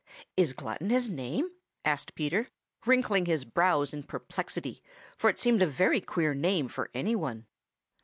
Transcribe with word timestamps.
"Is 0.35 0.53
Glutton 0.53 0.89
his 0.89 1.11
name?" 1.11 1.51
asked 1.85 2.15
Peter, 2.15 2.47
wrinkling 2.87 3.27
his 3.27 3.45
brows 3.45 3.93
in 3.93 4.01
perplexity, 4.01 4.81
for 5.15 5.29
it 5.29 5.37
seemed 5.37 5.61
a 5.61 5.67
very 5.67 6.01
queer 6.01 6.33
name 6.33 6.69
for 6.69 6.89
any 6.95 7.15
one. 7.15 7.45